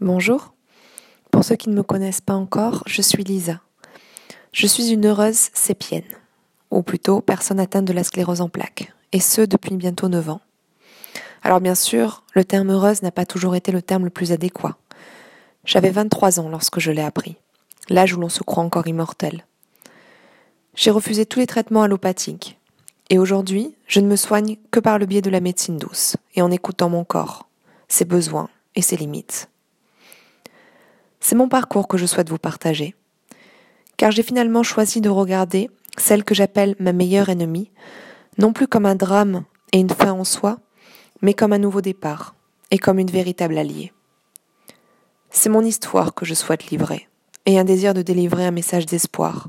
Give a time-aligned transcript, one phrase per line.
[0.00, 0.54] Bonjour.
[1.32, 3.60] Pour ceux qui ne me connaissent pas encore, je suis Lisa.
[4.52, 6.04] Je suis une heureuse sépienne,
[6.70, 10.40] ou plutôt personne atteinte de la sclérose en plaques, et ce depuis bientôt 9 ans.
[11.42, 14.76] Alors bien sûr, le terme heureuse n'a pas toujours été le terme le plus adéquat.
[15.64, 17.34] J'avais 23 ans lorsque je l'ai appris,
[17.88, 19.46] l'âge où l'on se croit encore immortel.
[20.76, 22.56] J'ai refusé tous les traitements allopathiques,
[23.10, 26.42] et aujourd'hui, je ne me soigne que par le biais de la médecine douce, et
[26.42, 27.48] en écoutant mon corps,
[27.88, 29.48] ses besoins et ses limites.
[31.20, 32.94] C'est mon parcours que je souhaite vous partager.
[33.96, 37.70] Car j'ai finalement choisi de regarder celle que j'appelle ma meilleure ennemie,
[38.38, 40.58] non plus comme un drame et une fin en soi,
[41.22, 42.34] mais comme un nouveau départ
[42.70, 43.92] et comme une véritable alliée.
[45.30, 47.08] C'est mon histoire que je souhaite livrer,
[47.46, 49.48] et un désir de délivrer un message d'espoir,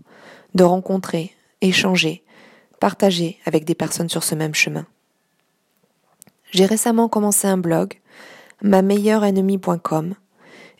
[0.55, 2.23] de rencontrer, échanger,
[2.79, 4.85] partager avec des personnes sur ce même chemin.
[6.51, 7.99] J'ai récemment commencé un blog,
[8.61, 10.15] ma meilleure ennemie.com,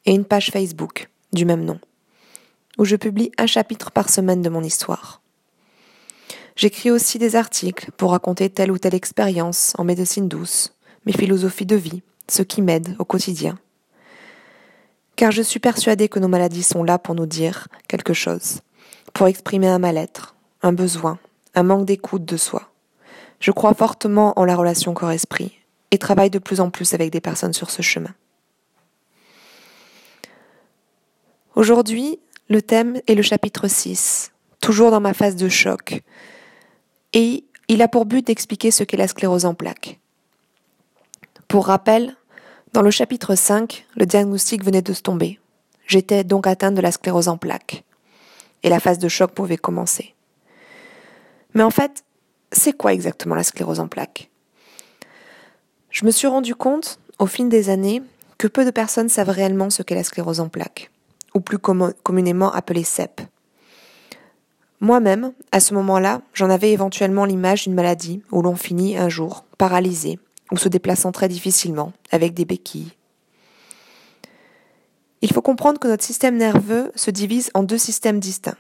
[0.06, 1.80] et une page Facebook du même nom,
[2.78, 5.22] où je publie un chapitre par semaine de mon histoire.
[6.56, 10.74] J'écris aussi des articles pour raconter telle ou telle expérience en médecine douce,
[11.06, 13.58] mes philosophies de vie, ce qui m'aide au quotidien.
[15.16, 18.60] Car je suis persuadée que nos maladies sont là pour nous dire quelque chose,
[19.14, 21.18] pour exprimer un mal-être, un besoin,
[21.56, 22.70] un manque d'écoute de soi.
[23.40, 25.58] Je crois fortement en la relation corps-esprit
[25.92, 28.14] et travaille de plus en plus avec des personnes sur ce chemin.
[31.56, 36.04] Aujourd'hui, le thème est le chapitre 6, toujours dans ma phase de choc,
[37.14, 40.00] et il a pour but d'expliquer ce qu'est la sclérose en plaques.
[41.48, 42.16] Pour rappel,
[42.74, 45.40] dans le chapitre 5, le diagnostic venait de se tomber.
[45.88, 47.84] J'étais donc atteinte de la sclérose en plaques,
[48.62, 50.14] et la phase de choc pouvait commencer.
[51.56, 52.04] Mais en fait,
[52.52, 54.30] c'est quoi exactement la sclérose en plaques?
[55.90, 58.04] Je me suis rendu compte, au fil des années,
[58.38, 60.92] que peu de personnes savent réellement ce qu'est la sclérose en plaques
[61.34, 63.22] ou plus communément appelé CEP.
[64.82, 69.44] Moi-même, à ce moment-là, j'en avais éventuellement l'image d'une maladie où l'on finit un jour
[69.58, 70.20] paralysé
[70.52, 72.94] ou se déplaçant très difficilement avec des béquilles.
[75.22, 78.56] Il faut comprendre que notre système nerveux se divise en deux systèmes distincts.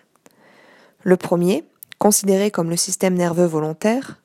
[1.03, 1.63] Le premier,
[1.99, 4.19] considéré comme le système nerveux volontaire,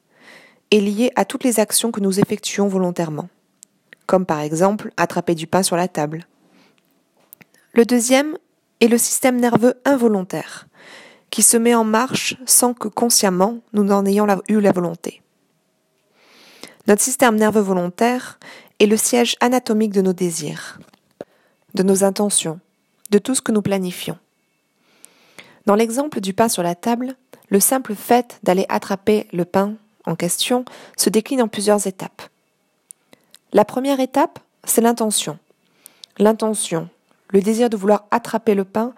[0.73, 3.29] est lié à toutes les actions que nous effectuons volontairement,
[4.07, 6.27] comme par exemple attraper du pain sur la table,
[7.75, 8.39] le deuxième
[8.81, 10.67] est le système nerveux involontaire,
[11.31, 15.23] qui se met en marche sans que consciemment nous n'en ayons eu la volonté.
[16.87, 18.39] Notre système nerveux volontaire
[18.79, 20.79] est le siège anatomique de nos désirs,
[21.75, 22.61] de nos intentions,
[23.11, 24.19] de tout ce que nous planifions.
[25.67, 27.17] Dans l'exemple du pain sur la table,
[27.49, 29.75] le simple fait d'aller attraper le pain
[30.07, 30.65] en question
[30.97, 32.23] se décline en plusieurs étapes.
[33.53, 35.39] La première étape, c'est l'intention.
[36.19, 36.89] L'intention,
[37.35, 38.95] le désir de vouloir attraper le pain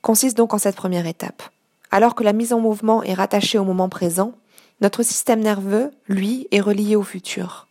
[0.00, 1.42] consiste donc en cette première étape.
[1.90, 4.32] Alors que la mise en mouvement est rattachée au moment présent,
[4.80, 7.68] notre système nerveux, lui, est relié au futur.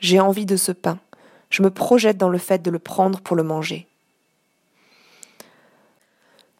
[0.00, 0.98] J'ai envie de ce pain.
[1.50, 3.86] Je me projette dans le fait de le prendre pour le manger.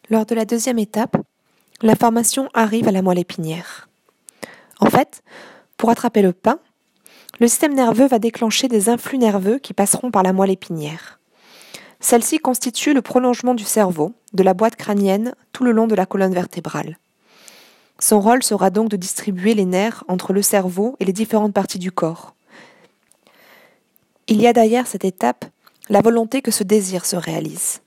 [0.09, 1.17] Lors de la deuxième étape,
[1.81, 3.89] l'information arrive à la moelle épinière.
[4.79, 5.21] En fait,
[5.75, 6.59] pour attraper le pain,
[7.39, 11.18] le système nerveux va déclencher des influx nerveux qui passeront par la moelle épinière.
[11.99, 16.05] Celle-ci constitue le prolongement du cerveau, de la boîte crânienne, tout le long de la
[16.05, 16.97] colonne vertébrale.
[17.99, 21.79] Son rôle sera donc de distribuer les nerfs entre le cerveau et les différentes parties
[21.79, 22.33] du corps.
[24.27, 25.45] Il y a derrière cette étape
[25.89, 27.81] la volonté que ce désir se réalise.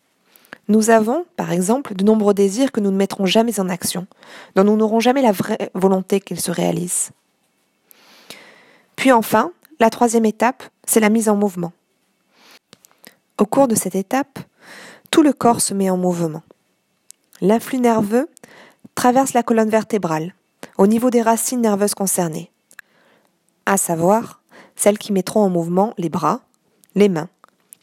[0.68, 4.06] Nous avons, par exemple, de nombreux désirs que nous ne mettrons jamais en action,
[4.54, 7.10] dont nous n'aurons jamais la vraie volonté qu'ils se réalisent.
[8.96, 11.72] Puis enfin, la troisième étape, c'est la mise en mouvement.
[13.42, 14.38] Au cours de cette étape,
[15.10, 16.44] tout le corps se met en mouvement.
[17.40, 18.28] L'influx nerveux
[18.94, 20.36] traverse la colonne vertébrale,
[20.78, 22.52] au niveau des racines nerveuses concernées,
[23.66, 24.42] à savoir
[24.76, 26.42] celles qui mettront en mouvement les bras,
[26.94, 27.28] les mains,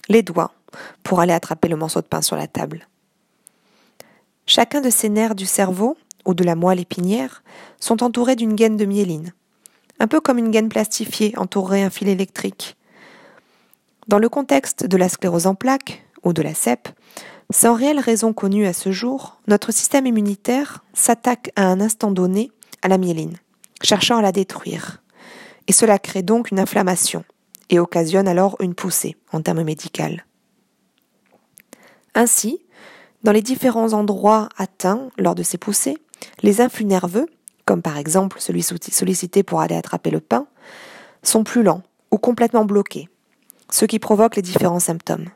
[0.08, 0.53] les doigts,
[1.03, 2.88] pour aller attraper le morceau de pain sur la table.
[4.45, 7.44] Chacun de ces nerfs du cerveau, ou de la moelle épinière,
[7.81, 9.33] sont entourés d'une gaine de myéline,
[10.00, 12.78] un peu comme une gaine plastifiée entourerait un fil électrique,
[14.09, 16.89] dans le contexte de la sclérose en plaques ou de la CEP,
[17.51, 22.51] sans réelle raison connue à ce jour, notre système immunitaire s'attaque à un instant donné
[22.81, 23.38] à la myéline,
[23.83, 25.03] cherchant à la détruire.
[25.67, 27.23] Et cela crée donc une inflammation
[27.69, 30.03] et occasionne alors une poussée en termes médicaux.
[32.15, 32.59] Ainsi,
[33.21, 35.97] dans les différents endroits atteints lors de ces poussées,
[36.41, 37.27] les influx nerveux,
[37.65, 40.47] comme par exemple celui sollicité pour aller attraper le pain,
[41.21, 43.07] sont plus lents ou complètement bloqués,
[43.69, 45.30] ce qui provoque les différents symptômes.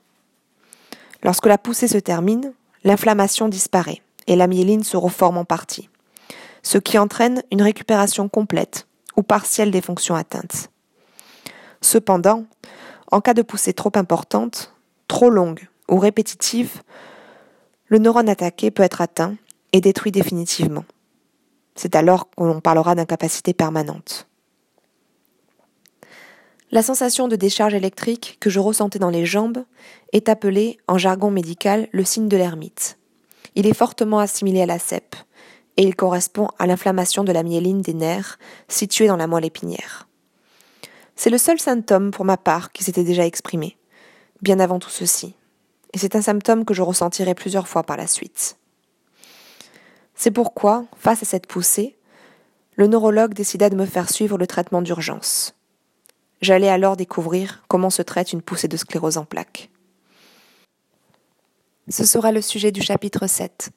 [1.24, 2.54] Lorsque la poussée se termine,
[2.84, 5.90] l'inflammation disparaît et la myéline se reforme en partie,
[6.62, 10.70] ce qui entraîne une récupération complète ou partielle des fonctions atteintes.
[11.82, 12.46] Cependant,
[13.12, 14.74] en cas de poussée trop importante,
[15.08, 16.82] trop longue ou répétitive,
[17.88, 19.36] le neurone attaqué peut être atteint
[19.72, 20.86] et détruit définitivement.
[21.76, 24.28] C'est alors qu'on parlera d'incapacité permanente.
[26.74, 29.64] La sensation de décharge électrique que je ressentais dans les jambes
[30.12, 32.98] est appelée, en jargon médical, le signe de l'ermite.
[33.54, 35.16] Il est fortement assimilé à la cèpe,
[35.78, 38.40] et il correspond à l'inflammation de la myéline des nerfs
[38.70, 40.08] située dans la moelle épinière.
[41.16, 43.78] C'est le seul symptôme pour ma part qui s'était déjà exprimé,
[44.42, 45.36] bien avant tout ceci,
[45.94, 48.58] et c'est un symptôme que je ressentirai plusieurs fois par la suite.
[50.16, 51.96] C'est pourquoi, face à cette poussée,
[52.74, 55.54] le neurologue décida de me faire suivre le traitement d'urgence.
[56.44, 59.70] J'allais alors découvrir comment se traite une poussée de sclérose en plaques.
[61.88, 63.70] Ce sera le sujet du chapitre 7.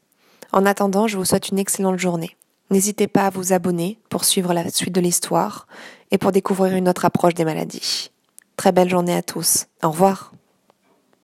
[0.53, 2.37] En attendant, je vous souhaite une excellente journée.
[2.71, 5.69] N'hésitez pas à vous abonner pour suivre la suite de l'histoire
[6.11, 8.11] et pour découvrir une autre approche des maladies.
[8.57, 9.67] Très belle journée à tous.
[9.85, 10.33] Au revoir.